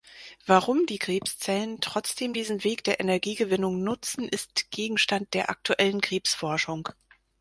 [0.47, 6.89] Warum die Krebszellen trotzdem diesen Weg der Energiegewinnung nutzen, ist Gegenstand der aktuellen Krebsforschung.